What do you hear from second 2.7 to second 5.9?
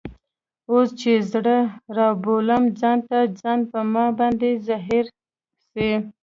ځان ته، ځان په ما باندي زهیر سي